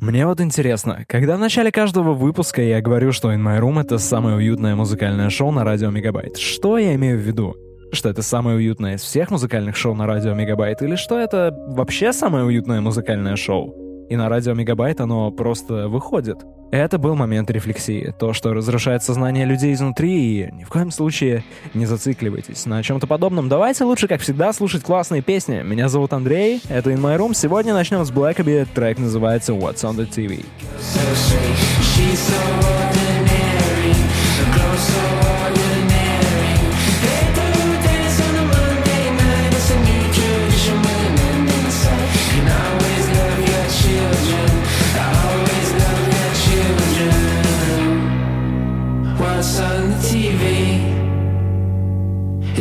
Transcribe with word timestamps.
Мне 0.00 0.26
вот 0.26 0.40
интересно, 0.40 1.04
когда 1.08 1.36
в 1.36 1.40
начале 1.40 1.72
каждого 1.72 2.14
выпуска 2.14 2.62
я 2.62 2.80
говорю, 2.80 3.10
что 3.10 3.32
In 3.32 3.42
My 3.42 3.58
Room— 3.58 3.80
это 3.82 3.98
самое 3.98 4.36
уютное 4.36 4.76
музыкальное 4.76 5.28
шоу 5.28 5.50
на 5.50 5.64
радио 5.64 5.90
Мегабайт, 5.90 6.36
что 6.36 6.78
я 6.78 6.94
имею 6.94 7.18
в 7.18 7.22
виду? 7.22 7.56
Что 7.90 8.08
это 8.08 8.22
самое 8.22 8.56
уютное 8.58 8.94
из 8.94 9.00
всех 9.00 9.32
музыкальных 9.32 9.74
шоу 9.74 9.96
на 9.96 10.06
радио 10.06 10.34
Мегабайт, 10.34 10.82
или 10.82 10.94
что 10.94 11.18
это 11.18 11.52
вообще 11.70 12.12
самое 12.12 12.44
уютное 12.44 12.80
музыкальное 12.80 13.34
шоу? 13.34 13.87
И 14.08 14.16
на 14.16 14.28
радио 14.28 14.54
Мегабайт 14.54 15.00
оно 15.00 15.30
просто 15.30 15.88
выходит. 15.88 16.38
Это 16.70 16.98
был 16.98 17.14
момент 17.14 17.50
рефлексии, 17.50 18.14
то, 18.18 18.32
что 18.34 18.52
разрушает 18.52 19.02
сознание 19.02 19.46
людей 19.46 19.72
изнутри, 19.72 20.42
и 20.42 20.52
ни 20.52 20.64
в 20.64 20.68
коем 20.68 20.90
случае 20.90 21.44
не 21.72 21.86
зацикливайтесь 21.86 22.66
на 22.66 22.82
чем-то 22.82 23.06
подобном. 23.06 23.48
Давайте 23.48 23.84
лучше, 23.84 24.06
как 24.06 24.20
всегда, 24.20 24.52
слушать 24.52 24.82
классные 24.82 25.22
песни. 25.22 25.62
Меня 25.62 25.88
зовут 25.88 26.12
Андрей, 26.12 26.60
это 26.68 26.90
In 26.90 27.00
My 27.00 27.16
Room. 27.16 27.34
Сегодня 27.34 27.72
начнем 27.72 28.04
с 28.04 28.10
Blackaby, 28.10 28.66
трек 28.74 28.98
называется 28.98 29.52
What's 29.52 29.82
on 29.82 29.96
the 29.96 30.06
TV. 30.08 30.44
What's 31.98 32.97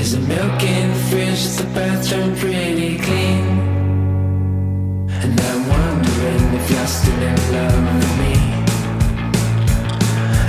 Is 0.07 0.13
the 0.13 0.21
milk 0.21 0.63
in 0.63 0.87
the 0.87 0.99
fridge? 1.09 1.43
The 1.57 1.65
bathroom 1.75 2.33
pretty 2.37 2.97
clean? 2.97 3.45
And 5.09 5.37
I'm 5.37 5.67
wondering 5.67 6.53
if 6.59 6.71
you're 6.71 6.87
still 6.87 7.23
in 7.31 7.35
love 7.51 7.83
with 7.93 8.13
me. 8.21 8.33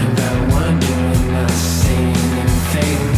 And 0.05 0.21
I'm 0.29 0.51
wondering, 0.53 1.33
not 1.33 1.51
saying 1.51 2.17
anything. 2.39 3.18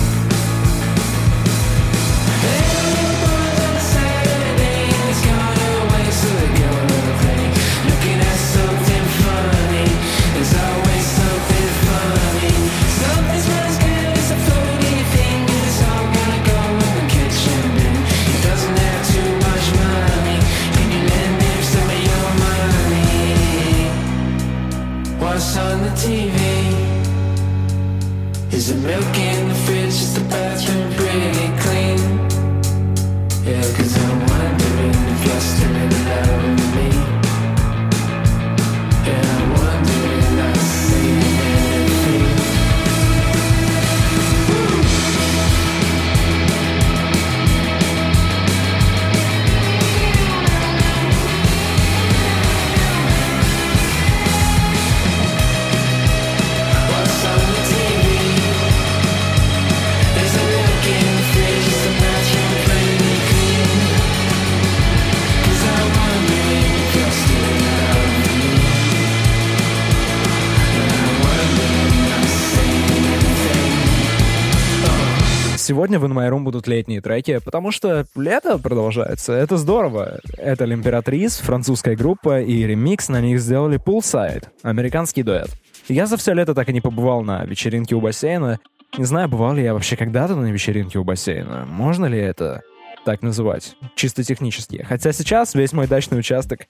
Сегодня 75.90 76.08
в 76.08 76.32
Room 76.32 76.44
будут 76.44 76.68
летние 76.68 77.00
треки, 77.00 77.40
потому 77.44 77.72
что 77.72 78.06
лето 78.14 78.58
продолжается. 78.58 79.32
Это 79.32 79.56
здорово. 79.56 80.20
Это 80.38 80.64
L'Imperatrice, 80.64 81.42
французская 81.42 81.96
группа, 81.96 82.40
и 82.40 82.64
ремикс 82.64 83.08
на 83.08 83.20
них 83.20 83.40
сделали 83.40 83.76
Poolside, 83.76 84.44
американский 84.62 85.24
дуэт. 85.24 85.48
Я 85.88 86.06
за 86.06 86.16
все 86.16 86.32
лето 86.32 86.54
так 86.54 86.68
и 86.68 86.72
не 86.72 86.80
побывал 86.80 87.22
на 87.22 87.44
вечеринке 87.44 87.96
у 87.96 88.00
бассейна. 88.00 88.60
Не 88.96 89.04
знаю, 89.04 89.28
бывал 89.28 89.52
ли 89.54 89.64
я 89.64 89.74
вообще 89.74 89.96
когда-то 89.96 90.36
на 90.36 90.52
вечеринке 90.52 91.00
у 91.00 91.02
бассейна. 91.02 91.66
Можно 91.66 92.06
ли 92.06 92.20
это 92.20 92.62
так 93.04 93.22
называть? 93.22 93.74
Чисто 93.96 94.22
технически. 94.22 94.86
Хотя 94.88 95.10
сейчас 95.10 95.56
весь 95.56 95.72
мой 95.72 95.88
дачный 95.88 96.20
участок 96.20 96.68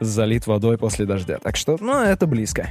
залит 0.00 0.48
водой 0.48 0.76
после 0.76 1.06
дождя. 1.06 1.38
Так 1.40 1.54
что, 1.54 1.76
ну, 1.78 2.02
это 2.02 2.26
близко. 2.26 2.70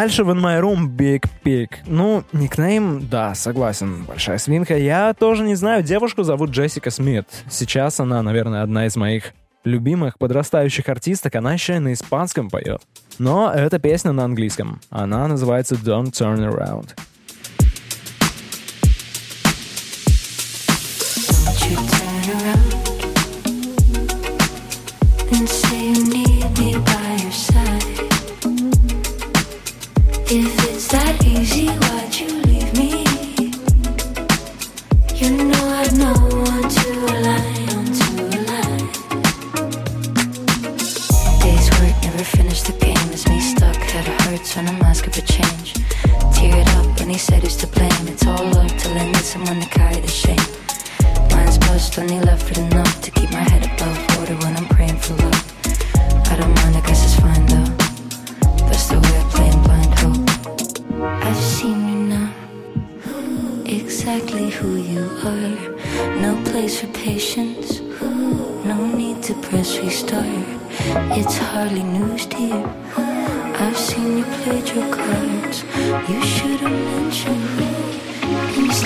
Дальше 0.00 0.24
в 0.24 0.30
My 0.30 0.58
Room 0.62 0.88
Big 0.88 1.26
Pig. 1.44 1.68
Ну, 1.84 2.24
никнейм, 2.32 3.06
да, 3.06 3.34
согласен, 3.34 4.04
большая 4.04 4.38
свинка. 4.38 4.74
Я 4.78 5.12
тоже 5.12 5.42
не 5.44 5.54
знаю, 5.56 5.82
девушку 5.82 6.22
зовут 6.22 6.52
Джессика 6.52 6.90
Смит. 6.90 7.26
Сейчас 7.50 8.00
она, 8.00 8.22
наверное, 8.22 8.62
одна 8.62 8.86
из 8.86 8.96
моих 8.96 9.34
любимых 9.62 10.16
подрастающих 10.16 10.88
артисток, 10.88 11.34
она 11.34 11.52
еще 11.52 11.76
и 11.76 11.80
на 11.80 11.92
испанском 11.92 12.48
поет. 12.48 12.80
Но 13.18 13.52
эта 13.52 13.78
песня 13.78 14.12
на 14.12 14.24
английском. 14.24 14.80
Она 14.88 15.28
называется 15.28 15.74
Don't 15.74 16.12
Turn 16.12 16.50
Around. 16.50 16.96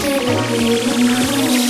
take 0.05 0.99
me 0.99 1.64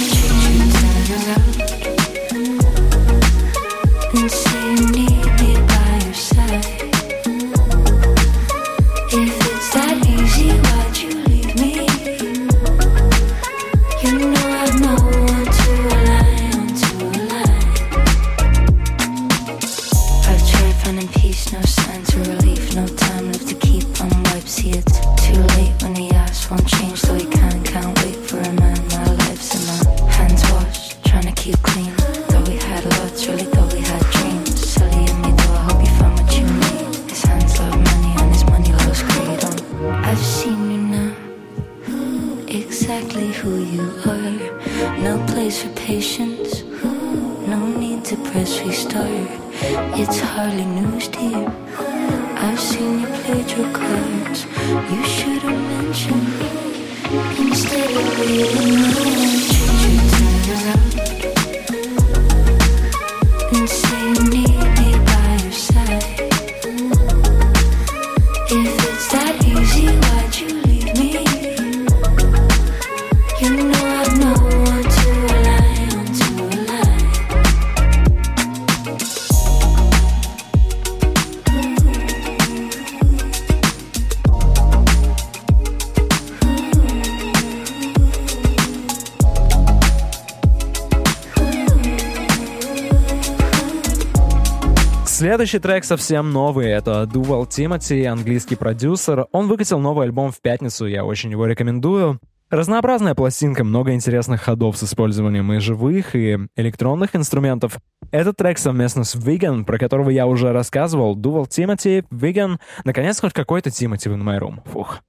Следующий 95.34 95.58
трек 95.58 95.84
совсем 95.84 96.30
новый, 96.30 96.68
это 96.68 97.06
Дувал 97.06 97.44
Тимати, 97.44 98.04
английский 98.04 98.54
продюсер. 98.54 99.26
Он 99.32 99.48
выкатил 99.48 99.80
новый 99.80 100.06
альбом 100.06 100.30
в 100.30 100.40
пятницу, 100.40 100.86
я 100.86 101.04
очень 101.04 101.32
его 101.32 101.46
рекомендую. 101.46 102.20
Разнообразная 102.50 103.16
пластинка, 103.16 103.64
много 103.64 103.94
интересных 103.94 104.42
ходов 104.42 104.78
с 104.78 104.84
использованием 104.84 105.52
и 105.52 105.58
живых, 105.58 106.14
и 106.14 106.38
электронных 106.54 107.16
инструментов. 107.16 107.78
Этот 108.12 108.36
трек 108.36 108.58
совместно 108.58 109.02
с 109.02 109.16
Виган, 109.16 109.64
про 109.64 109.76
которого 109.76 110.10
я 110.10 110.28
уже 110.28 110.52
рассказывал, 110.52 111.16
Дувал 111.16 111.48
Тимати, 111.48 112.04
Виган. 112.12 112.60
наконец 112.84 113.18
хоть 113.18 113.32
какой-то 113.32 113.72
Тимати 113.72 114.08
в 114.08 114.12
My 114.12 114.38
Room. 114.38 114.60
Фух. 114.66 115.00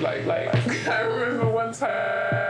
Like, 0.00 0.26
like, 0.26 0.86
I 0.88 1.00
remember 1.00 1.48
one 1.48 1.72
time. 1.72 2.45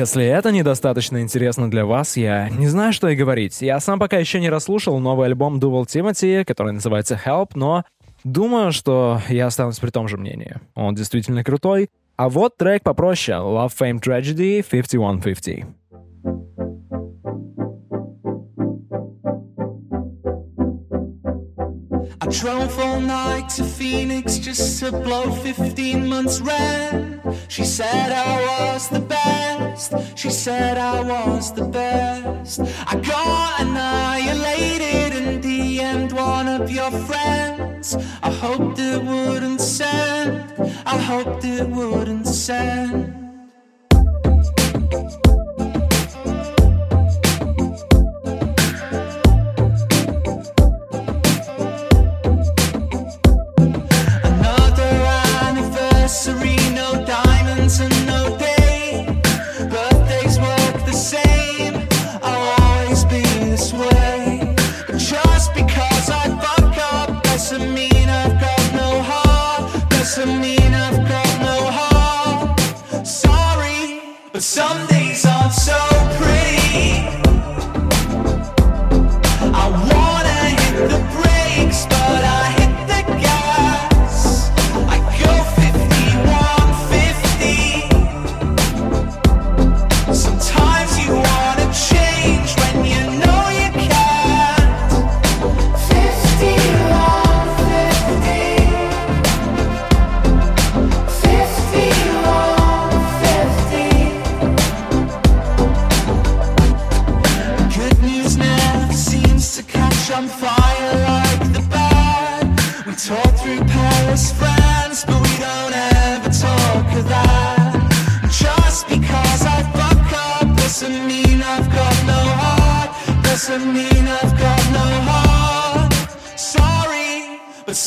Если 0.00 0.24
это 0.24 0.50
недостаточно 0.50 1.20
интересно 1.20 1.70
для 1.70 1.84
вас, 1.84 2.16
я 2.16 2.48
не 2.48 2.68
знаю, 2.68 2.94
что 2.94 3.10
и 3.10 3.14
говорить. 3.14 3.60
Я 3.60 3.78
сам 3.80 3.98
пока 3.98 4.16
еще 4.16 4.40
не 4.40 4.48
расслушал 4.48 4.98
новый 4.98 5.26
альбом 5.26 5.58
Duval 5.58 5.84
Timothy, 5.84 6.42
который 6.46 6.72
называется 6.72 7.20
Help, 7.22 7.50
но 7.52 7.84
думаю, 8.24 8.72
что 8.72 9.20
я 9.28 9.46
останусь 9.46 9.78
при 9.78 9.90
том 9.90 10.08
же 10.08 10.16
мнении. 10.16 10.56
Он 10.74 10.94
действительно 10.94 11.44
крутой. 11.44 11.90
А 12.16 12.30
вот 12.30 12.56
трек 12.56 12.82
попроще— 12.82 13.36
Love 13.40 13.72
Fame 13.78 14.00
Tragedy 14.00 14.64
5150. 14.66 15.66
I 22.22 22.26
drove 22.26 22.78
all 22.78 23.00
night 23.00 23.48
to 23.56 23.64
Phoenix 23.64 24.36
just 24.36 24.80
to 24.80 24.92
blow 24.92 25.32
15 25.32 26.06
months 26.06 26.38
rent. 26.40 27.22
She 27.48 27.64
said 27.64 28.12
I 28.12 28.72
was 28.74 28.88
the 28.90 29.00
best. 29.00 29.94
She 30.16 30.28
said 30.28 30.76
I 30.76 31.00
was 31.00 31.50
the 31.54 31.64
best. 31.64 32.60
I 32.86 32.96
got 32.96 33.62
annihilated 33.62 35.12
and 35.14 35.42
DM'd 35.42 36.12
one 36.12 36.46
of 36.46 36.70
your 36.70 36.90
friends. 36.90 37.96
I 38.22 38.30
hoped 38.30 38.78
it 38.78 39.02
wouldn't 39.02 39.62
send. 39.62 40.52
I 40.84 40.98
hoped 40.98 41.44
it 41.44 41.66
wouldn't 41.66 42.26
send. 42.26 42.79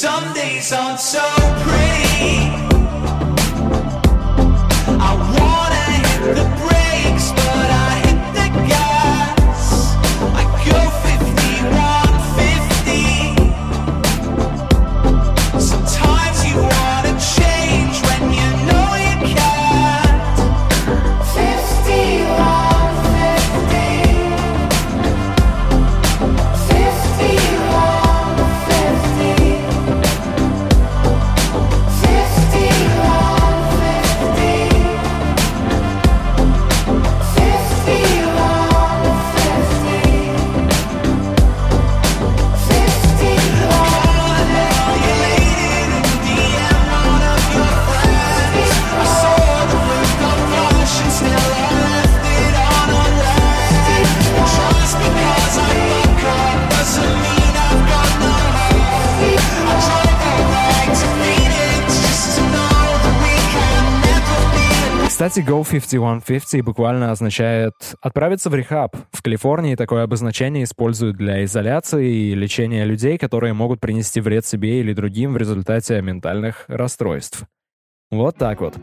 Some 0.04 0.34
days 0.34 0.74
aren't 0.74 1.00
so 1.00 1.24
pretty. 1.64 2.73
Кстати, 65.26 65.40
Go 65.40 65.64
5150 65.64 66.66
буквально 66.66 67.10
означает 67.10 67.72
«отправиться 68.02 68.50
в 68.50 68.56
рехаб». 68.56 68.94
В 69.14 69.22
Калифорнии 69.22 69.76
такое 69.76 70.04
обозначение 70.04 70.66
используют 70.66 71.16
для 71.16 71.46
изоляции 71.46 72.14
и 72.14 72.36
лечения 72.36 72.84
людей, 72.84 73.18
которые 73.18 73.54
могут 73.54 73.80
принести 73.80 74.20
вред 74.20 74.46
себе 74.46 74.82
или 74.82 74.92
другим 74.92 75.32
в 75.32 75.38
результате 75.38 76.02
ментальных 76.02 76.66
расстройств. 76.68 77.44
Вот 78.12 78.36
так 78.36 78.60
вот. 78.60 78.76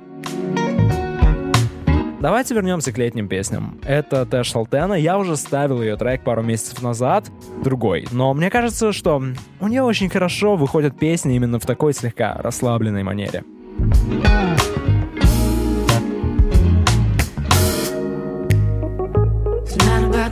Давайте 2.23 2.54
вернемся 2.54 2.90
к 2.90 2.97
летним 2.97 3.28
песням. 3.28 3.78
Это 3.85 4.25
Тэш 4.25 4.50
Салтена. 4.50 4.94
Я 4.94 5.18
уже 5.18 5.37
ставил 5.37 5.82
ее 5.82 5.99
трек 5.99 6.25
пару 6.25 6.42
месяцев 6.42 6.80
назад, 6.80 7.30
другой. 7.62 8.09
Но 8.12 8.32
мне 8.32 8.49
кажется, 8.49 8.92
что 8.92 9.23
у 9.61 9.68
нее 9.68 9.82
очень 9.82 10.09
хорошо 10.09 10.56
выходят 10.56 10.99
песни 10.99 11.37
именно 11.37 11.59
в 11.59 11.66
такой 11.66 11.92
слегка 11.92 12.32
расслабленной 12.40 13.02
манере. 13.02 13.44
Yeah. 13.80 14.60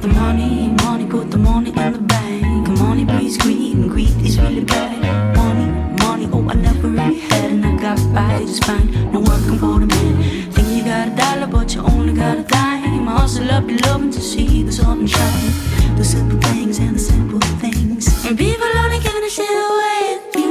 the 0.09 0.21
money, 0.21 0.69
money, 0.85 1.07
put 1.07 1.31
the 1.31 1.38
money 1.38 1.71
in 1.71 1.93
the 1.93 1.99
bank. 1.99 2.69
Money 2.79 3.05
breeds 3.05 3.37
greed, 3.37 3.77
and 3.77 3.91
greed 3.91 4.17
is 4.25 4.38
really 4.38 4.65
bad. 4.65 5.37
Money, 5.37 5.67
money, 6.03 6.29
oh, 6.33 6.49
I 6.49 6.55
never 6.55 6.88
really 6.88 7.21
had, 7.21 7.50
and 7.50 7.65
I 7.65 7.77
got 7.81 7.99
by 8.15 8.41
just 8.41 8.65
fine. 8.65 8.91
No 9.12 9.21
working 9.21 9.59
for 9.59 9.79
the 9.81 9.87
man. 9.87 10.53
Think 10.53 10.69
you 10.69 10.85
got 10.85 11.09
a 11.09 11.17
dollar, 11.17 11.47
but 11.47 11.75
you 11.75 11.83
only 11.83 12.12
got 12.12 12.38
a 12.38 12.43
dime. 12.43 13.07
Hustle 13.07 13.50
up 13.50 13.69
your 13.69 13.79
loving 13.81 14.11
to 14.11 14.21
see 14.21 14.62
the 14.62 14.73
sun 14.73 15.07
shine. 15.07 15.97
The 15.97 16.05
simple 16.05 16.38
things 16.50 16.79
and 16.79 16.95
the 16.95 17.00
simple 17.00 17.41
things. 17.62 18.25
And 18.25 18.37
people 18.37 18.69
only 18.83 19.00
giving 19.00 19.25
a 19.25 19.31
shit 19.31 19.50
away. 19.50 20.48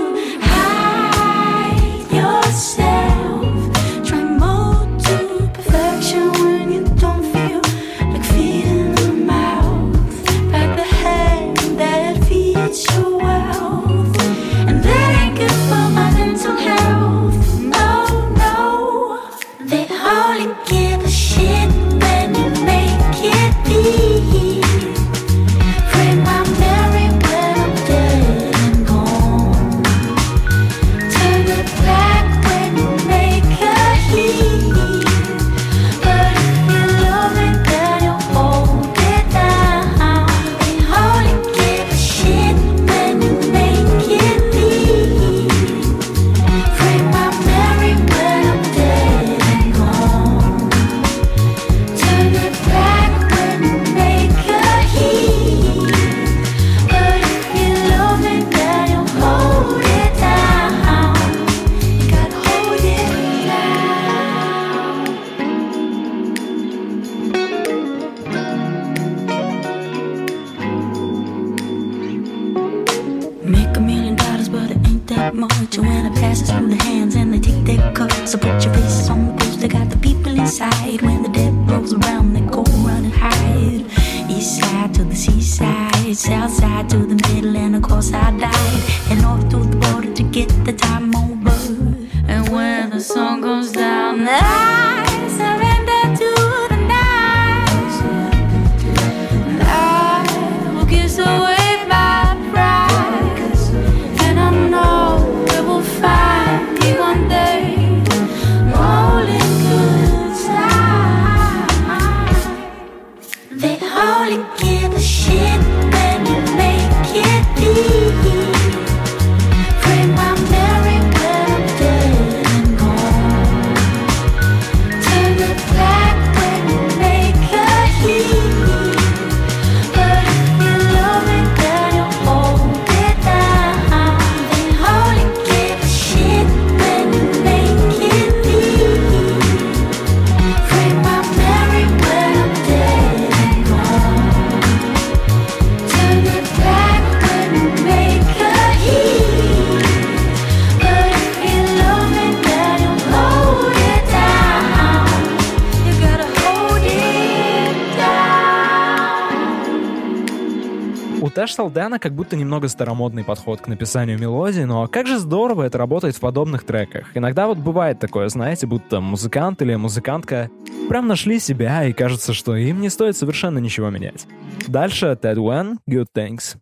слышал, 161.58 161.72
Дана 161.72 161.98
как 161.98 162.14
будто 162.14 162.36
немного 162.36 162.68
старомодный 162.68 163.24
подход 163.24 163.62
к 163.62 163.68
написанию 163.68 164.20
мелодии, 164.20 164.62
но 164.62 164.88
как 164.88 165.08
же 165.08 165.18
здорово 165.18 165.64
это 165.64 165.80
работает 165.80 166.16
в 166.16 166.20
подобных 166.20 166.64
треках. 166.64 167.18
Иногда 167.18 167.48
вот 167.48 167.58
бывает 167.58 168.00
такое, 168.00 168.30
знаете, 168.30 168.68
будто 168.68 169.02
музыкант 169.02 169.64
или 169.64 169.74
музыкантка 169.74 170.52
прям 170.88 171.08
нашли 171.08 171.40
себя, 171.40 171.84
и 171.86 171.94
кажется, 171.94 172.34
что 172.34 172.56
им 172.56 172.80
не 172.80 172.90
стоит 172.90 173.18
совершенно 173.18 173.58
ничего 173.58 173.90
менять. 173.90 174.28
Дальше 174.68 175.18
Тед 175.20 175.38
Wen, 175.40 175.78
Good 175.90 176.08
Things. 176.16 176.58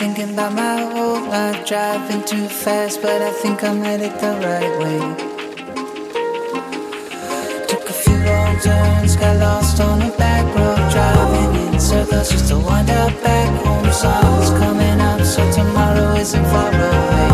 Thinking 0.00 0.32
about 0.32 0.54
my 0.54 0.76
whole 0.92 1.20
life. 1.28 1.66
Driving 1.66 2.22
too 2.24 2.48
fast, 2.48 3.02
but 3.02 3.20
I 3.20 3.32
think 3.42 3.62
I'm 3.62 3.80
headed 3.82 4.14
the 4.22 4.32
right 4.46 4.74
way. 4.80 5.00
Took 7.68 7.86
a 7.94 7.96
few 8.02 8.18
wrong 8.24 8.58
turns, 8.60 9.16
got 9.16 9.36
lost 9.36 9.78
on 9.78 10.00
a 10.00 10.10
back 10.16 10.46
road. 10.56 10.82
Driving 10.94 11.74
in 11.74 11.78
circles 11.78 12.30
just 12.30 12.48
to 12.48 12.56
wind 12.58 12.88
up 12.88 13.12
back 13.22 13.50
home. 13.62 13.92
Sun's 13.92 14.50
coming 14.60 15.00
up, 15.10 15.20
so 15.22 15.42
tomorrow 15.52 16.14
isn't 16.14 16.46
far 16.46 16.72
away. 16.72 17.29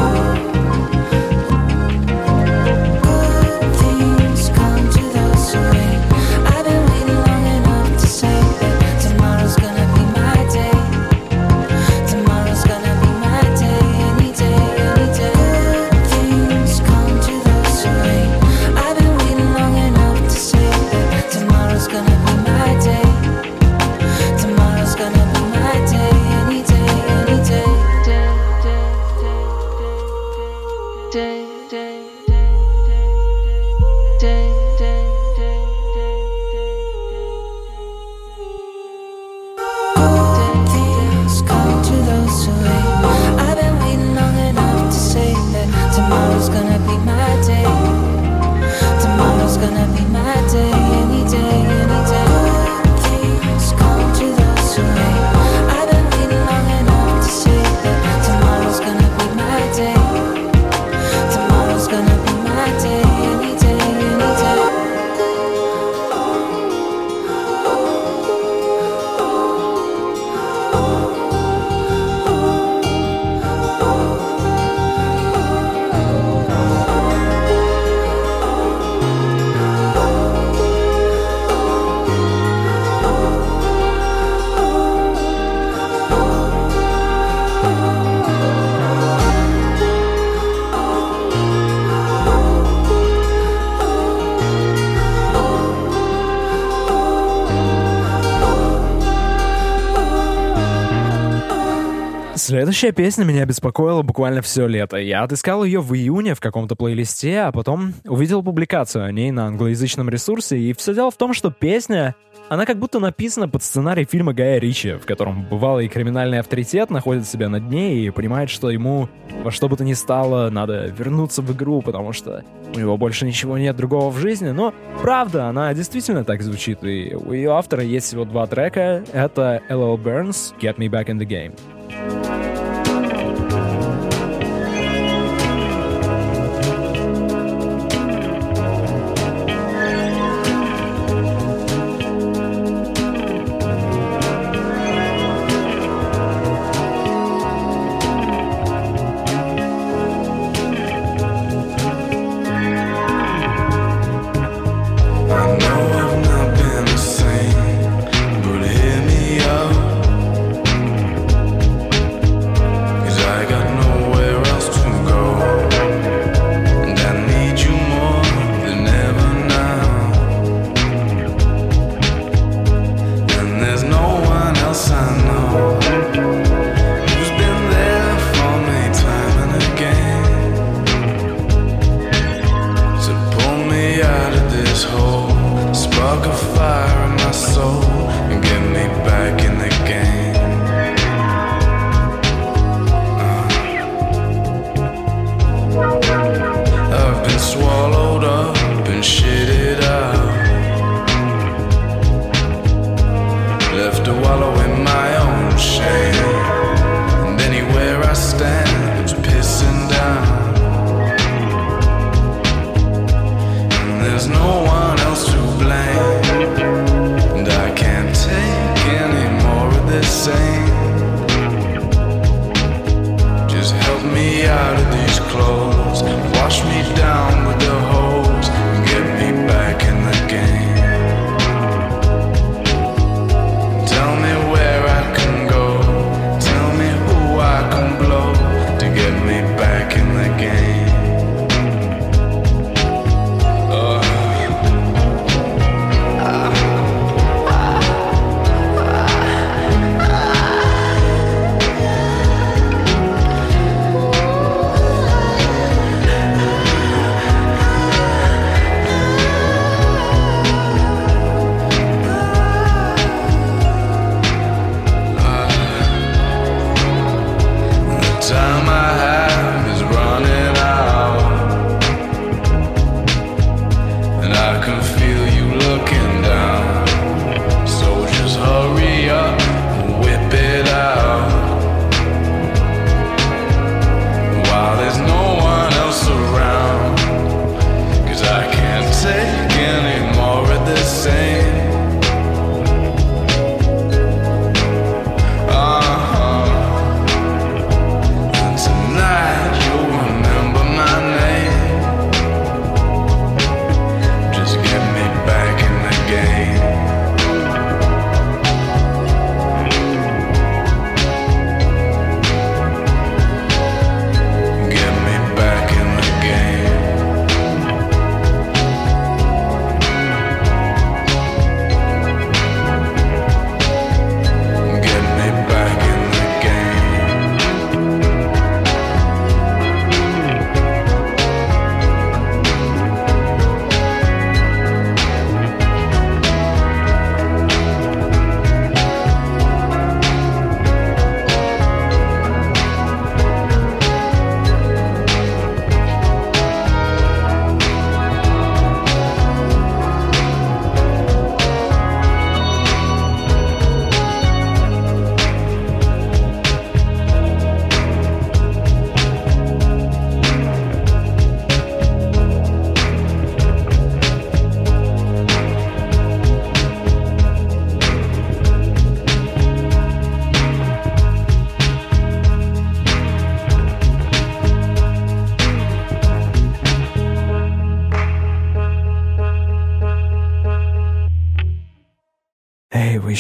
Следующая 102.37 102.93
песня 102.93 103.25
меня 103.25 103.47
беспокоила 103.47 104.03
буквально 104.03 104.43
все 104.43 104.67
лето. 104.67 104.99
Я 104.99 105.23
отыскал 105.23 105.65
ее 105.65 105.81
в 105.81 105.95
июне 105.95 106.35
в 106.35 106.41
каком-то 106.41 106.77
плейлисте, 106.77 107.41
а 107.41 107.51
потом 107.51 107.95
увидел 108.05 108.43
публикацию 108.43 109.07
о 109.07 109.11
ней 109.11 109.31
на 109.31 109.47
англоязычном 109.47 110.11
ресурсе, 110.11 110.59
и 110.59 110.75
все 110.75 110.93
дело 110.93 111.11
в 111.11 111.17
том, 111.17 111.33
что 111.33 111.51
песня, 111.51 112.15
она 112.51 112.67
как 112.67 112.79
будто 112.79 113.01
написана 113.01 113.49
под 113.49 113.63
сценарий 113.63 114.05
фильма 114.05 114.35
Гая 114.35 114.59
Ричи, 114.59 114.93
в 114.93 115.07
котором 115.07 115.47
бывалый 115.49 115.89
криминальный 115.89 116.39
авторитет 116.39 116.91
находит 116.91 117.27
себя 117.27 117.49
на 117.49 117.59
дне 117.59 118.01
и 118.01 118.11
понимает, 118.11 118.51
что 118.51 118.69
ему 118.69 119.09
во 119.43 119.51
что 119.51 119.71
бы 119.71 119.79
то 119.79 119.85
ни 119.85 119.95
стало 119.95 120.51
надо 120.51 120.89
вернуться 120.89 121.41
в 121.41 121.51
игру, 121.57 121.81
потому 121.81 122.13
что 122.13 122.45
у 122.75 122.79
него 122.79 122.99
больше 122.99 123.25
ничего 123.25 123.57
нет 123.57 123.77
другого 123.77 124.11
в 124.11 124.19
жизни. 124.19 124.51
Но 124.51 124.75
правда, 125.01 125.47
она 125.47 125.73
действительно 125.73 126.23
так 126.23 126.43
звучит, 126.43 126.85
и 126.85 127.15
у 127.15 127.33
ее 127.33 127.53
автора 127.53 127.83
есть 127.83 128.09
всего 128.09 128.27
два 128.27 128.47
трека. 128.47 129.03
Это 129.15 129.63
LL 129.71 129.97
Burns 129.97 130.55
«Get 130.61 130.77
Me 130.77 130.91
Back 130.91 131.07
in 131.07 131.19
the 131.19 131.27
Game». 131.27 131.55
Música 131.97 132.56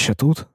еще 0.07 0.15
тут? 0.15 0.47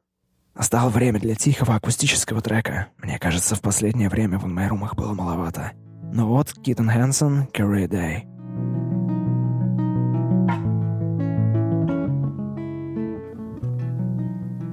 Настало 0.55 0.89
время 0.89 1.19
для 1.19 1.35
тихого 1.35 1.75
акустического 1.75 2.39
трека. 2.39 2.87
Мне 2.97 3.19
кажется, 3.19 3.55
в 3.55 3.61
последнее 3.61 4.07
время 4.07 4.39
в 4.39 4.45
моих 4.45 4.69
румах 4.69 4.95
было 4.95 5.13
маловато. 5.13 5.73
Ну 6.13 6.27
вот, 6.27 6.53
Китон 6.53 6.89
Хэнсон, 6.89 7.47
Career 7.53 7.89
Day. 7.89 8.23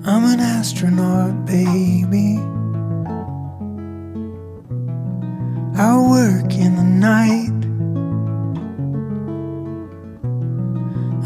I'm 0.05 0.25
an 0.25 0.39
astronaut, 0.39 1.45
baby. 1.45 2.39
I 5.77 5.97
work 5.97 6.55
in 6.55 6.77
the 6.77 6.85
night. 6.85 7.51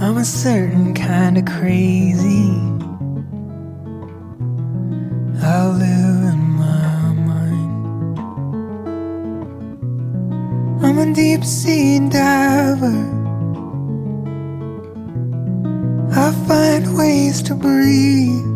I'm 0.01 0.17
a 0.17 0.25
certain 0.25 0.95
kind 0.95 1.37
of 1.37 1.45
crazy. 1.45 2.73
Deep 11.13 11.45
sea 11.45 11.99
diver. 12.09 12.89
I 16.11 16.33
find 16.47 16.97
ways 16.97 17.43
to 17.43 17.55
breathe. 17.55 18.52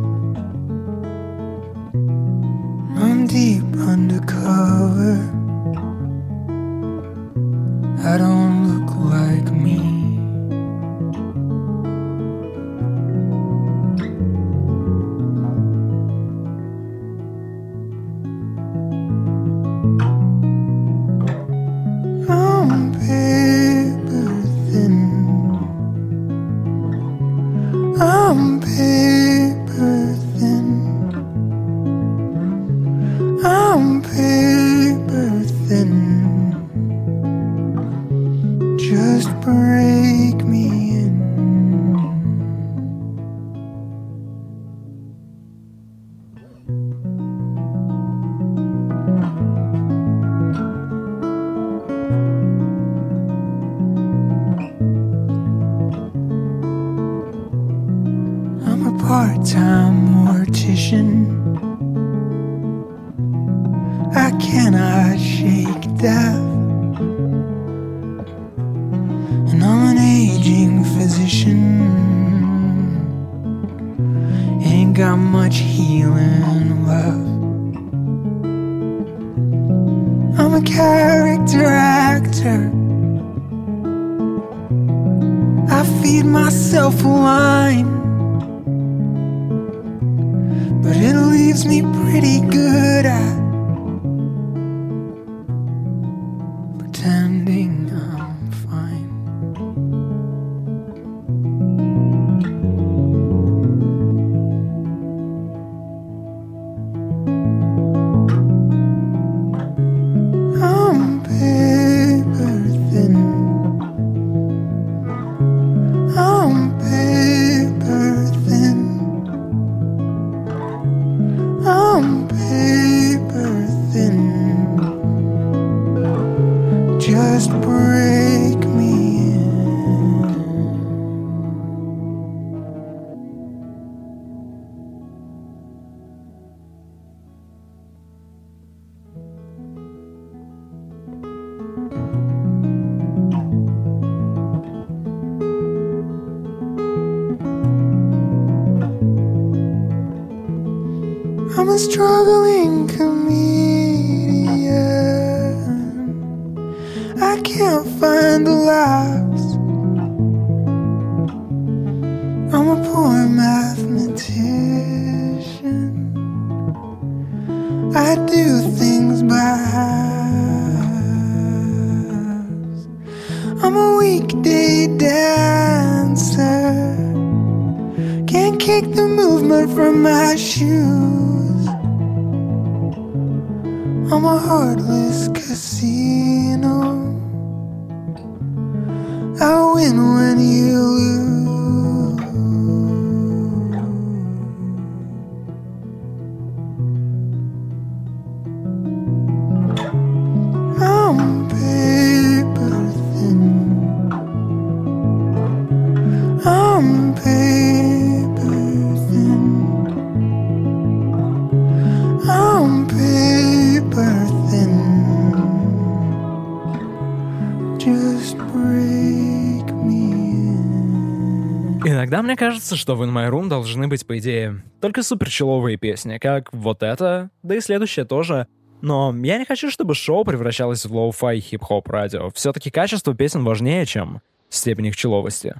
Кажется, 222.37 222.77
что 222.77 222.94
в 222.94 223.03
In 223.03 223.12
My 223.12 223.31
Room 223.31 223.49
должны 223.49 223.88
быть, 223.88 224.07
по 224.07 224.18
идее, 224.18 224.62
только 224.81 225.03
суперчилловые 225.03 225.77
песни, 225.77 226.18
как 226.18 226.53
вот 226.53 226.83
это, 226.83 227.31
да 227.42 227.57
и 227.57 227.61
следующее 227.61 228.05
тоже. 228.05 228.46
Но 228.83 229.14
я 229.22 229.38
не 229.38 229.44
хочу, 229.44 229.70
чтобы 229.70 229.94
шоу 229.94 230.25
превращалось 230.25 230.85
в 230.85 230.94
lo-fi 230.95 231.40
хип-хоп 231.40 231.88
радио. 231.88 232.31
Все-таки 232.31 232.70
качество 232.70 233.14
песен 233.14 233.44
важнее, 233.44 233.87
чем 233.87 234.20
степень 234.49 234.87
их 234.87 234.96
чилловости. 234.97 235.55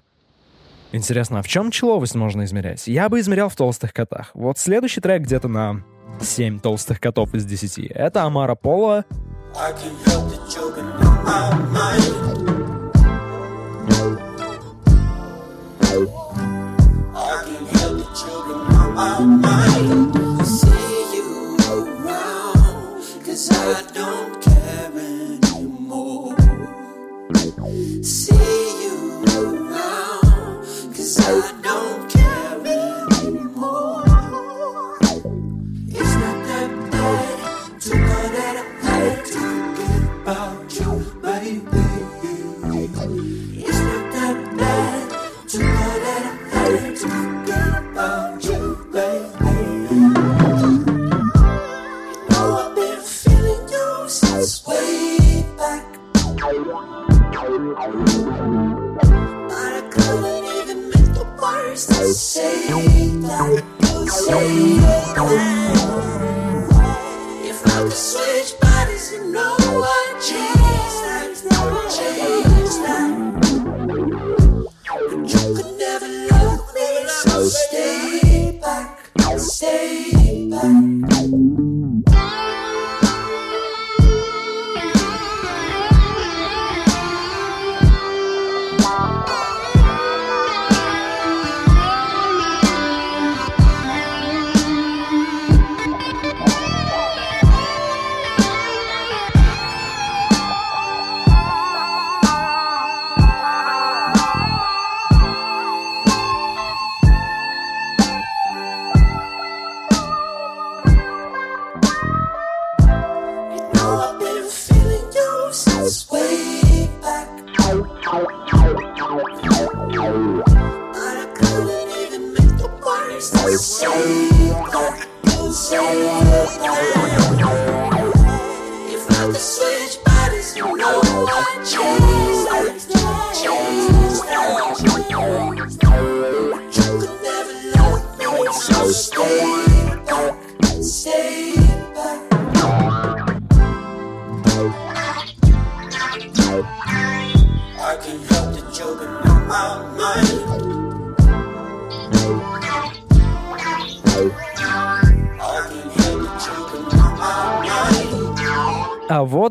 Интересно, 0.92 1.40
а 1.40 1.42
в 1.42 1.48
чем 1.48 1.70
чилловость 1.70 2.14
можно 2.14 2.44
измерять? 2.44 2.86
Я 2.86 3.08
бы 3.08 3.20
измерял 3.20 3.48
в 3.48 3.56
толстых 3.56 3.92
котах. 3.92 4.30
Вот 4.34 4.58
следующий 4.58 5.00
трек 5.00 5.22
где-то 5.22 5.48
на 5.48 5.82
7 6.20 6.60
толстых 6.60 7.00
котов 7.00 7.34
из 7.34 7.44
10. 7.44 7.90
Это 7.90 8.22
Амара 8.22 8.54
Пола. 8.54 9.04
I 15.98 16.25
my 18.96 19.20
mind. 19.20 20.46
Say 20.46 21.14
you 21.14 21.56
around, 21.70 23.02
cause 23.24 23.50
I 23.50 23.82
don't. 23.92 24.36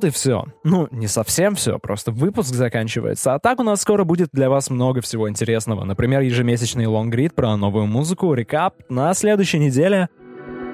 и 0.06 0.10
все. 0.10 0.46
Ну, 0.64 0.88
не 0.92 1.08
совсем 1.08 1.56
все, 1.56 1.80
просто 1.80 2.12
выпуск 2.12 2.54
заканчивается. 2.54 3.34
А 3.34 3.40
так 3.40 3.60
у 3.60 3.64
нас 3.64 3.82
скоро 3.82 4.04
будет 4.04 4.30
для 4.32 4.50
вас 4.50 4.70
много 4.70 5.02
всего 5.02 5.30
интересного. 5.30 5.84
Например, 5.84 6.22
ежемесячный 6.22 6.86
лонгрид 6.86 7.34
про 7.34 7.58
новую 7.58 7.88
музыку, 7.88 8.34
рекап 8.34 8.76
на 8.90 9.14
следующей 9.14 9.60
неделе. 9.60 10.10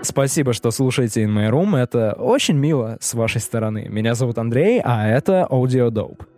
Спасибо, 0.03 0.53
что 0.53 0.71
слушаете 0.71 1.23
In 1.23 1.29
My 1.29 1.49
Room. 1.49 1.77
Это 1.77 2.13
очень 2.13 2.55
мило 2.55 2.97
с 2.99 3.13
вашей 3.13 3.41
стороны. 3.41 3.87
Меня 3.89 4.15
зовут 4.15 4.37
Андрей, 4.37 4.81
а 4.83 5.07
это 5.07 5.47
Audio 5.49 5.89
Dope. 5.89 6.30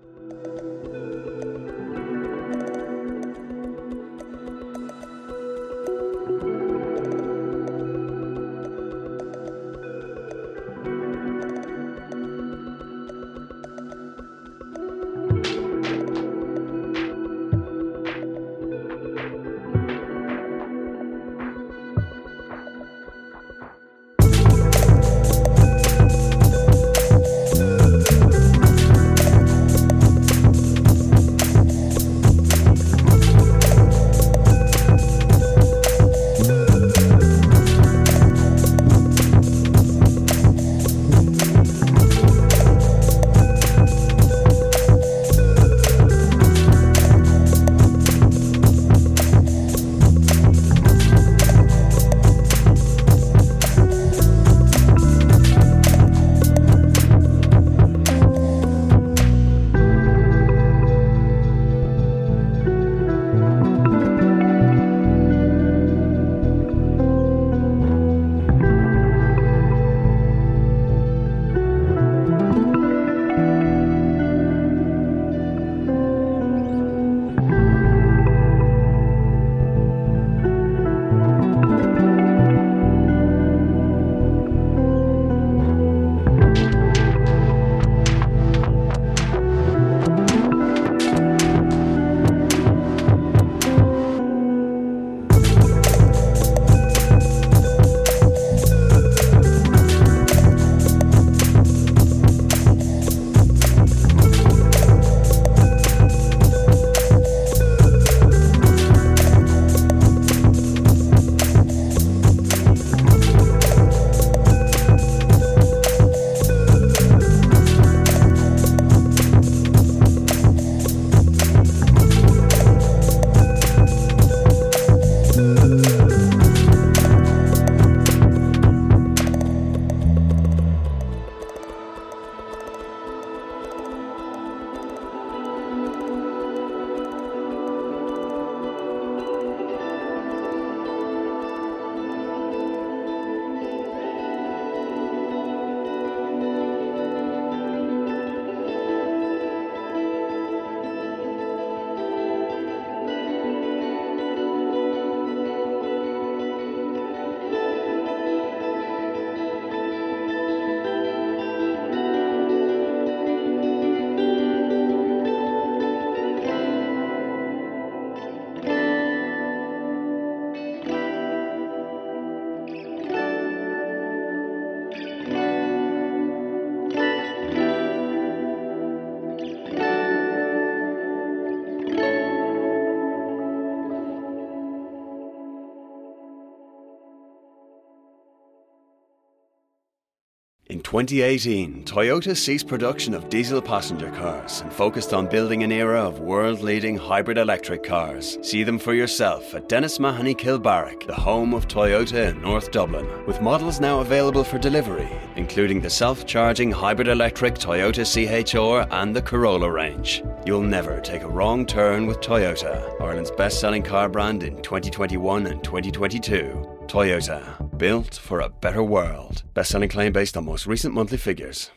2018, 190.93 191.85
Toyota 191.85 192.37
ceased 192.37 192.67
production 192.67 193.15
of 193.15 193.27
diesel 193.27 193.59
passenger 193.59 194.11
cars 194.11 194.61
and 194.61 194.71
focused 194.71 195.11
on 195.11 195.25
building 195.25 195.63
an 195.63 195.71
era 195.71 195.99
of 195.99 196.19
world 196.19 196.61
leading 196.61 196.95
hybrid 196.95 197.39
electric 197.39 197.81
cars. 197.81 198.37
See 198.43 198.61
them 198.61 198.77
for 198.77 198.93
yourself 198.93 199.55
at 199.55 199.67
Dennis 199.67 199.99
Mahoney 199.99 200.35
Kilbarrack, 200.35 201.07
the 201.07 201.15
home 201.15 201.55
of 201.55 201.67
Toyota 201.67 202.29
in 202.29 202.39
North 202.43 202.69
Dublin, 202.69 203.07
with 203.25 203.41
models 203.41 203.79
now 203.79 204.01
available 204.01 204.43
for 204.43 204.59
delivery, 204.59 205.09
including 205.35 205.81
the 205.81 205.89
self 205.89 206.27
charging 206.27 206.69
hybrid 206.69 207.07
electric 207.07 207.55
Toyota 207.55 208.05
CHR 208.05 208.87
and 208.93 209.15
the 209.15 209.21
Corolla 209.23 209.71
range. 209.71 210.21
You'll 210.45 210.61
never 210.61 211.01
take 211.01 211.23
a 211.23 211.27
wrong 211.27 211.65
turn 211.65 212.05
with 212.05 212.19
Toyota, 212.19 213.01
Ireland's 213.01 213.31
best 213.31 213.59
selling 213.59 213.81
car 213.81 214.09
brand 214.09 214.43
in 214.43 214.61
2021 214.61 215.47
and 215.47 215.63
2022. 215.63 216.62
Toyota, 216.87 217.77
built 217.77 218.15
for 218.15 218.41
a 218.41 218.49
better 218.49 218.83
world. 218.83 219.43
Best 219.53 219.71
selling 219.71 219.89
claim 219.89 220.13
based 220.13 220.37
on 220.37 220.45
most 220.45 220.67
recent 220.67 220.93
monthly 220.93 221.17
figures. 221.17 221.73